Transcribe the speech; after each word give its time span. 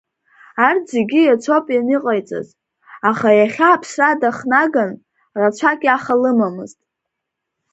Арҭ 0.67 0.83
зегьы 0.95 1.21
иацоуп 1.25 1.65
ианыҟиаҵаз, 1.71 2.47
аха 3.09 3.29
иахьа 3.39 3.67
аԥсра 3.71 4.09
дахнаган, 4.21 4.91
рацәак 5.39 5.79
иаха 5.85 6.15
лымамызт. 6.21 6.79